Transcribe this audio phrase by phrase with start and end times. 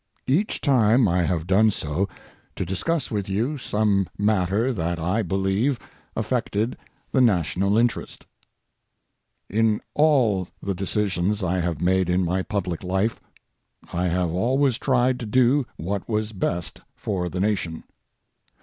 [0.25, 2.09] Each time I have done so
[2.55, 5.77] to discuss with you some matter that I believe
[6.15, 6.75] affected
[7.11, 8.25] the national interest.
[9.47, 13.19] In all the decisions I have made in my public life,
[13.93, 17.83] I have always tried to do what was best for the Nation.